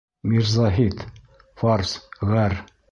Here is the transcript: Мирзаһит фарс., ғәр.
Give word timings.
Мирзаһит 0.31 1.05
фарс., 1.63 1.97
ғәр. 2.35 2.63